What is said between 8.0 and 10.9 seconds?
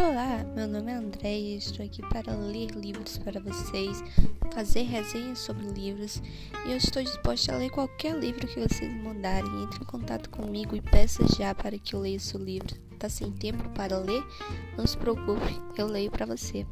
livro que vocês mandarem. Entre em contato comigo e